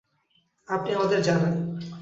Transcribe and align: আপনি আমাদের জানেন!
আপনি 0.67 0.89
আমাদের 0.91 1.19
জানেন! 1.21 1.53